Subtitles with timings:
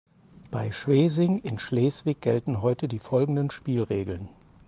[0.49, 4.29] Bei Schwesing in Schleswig gelten heute die folgende Spielregeln.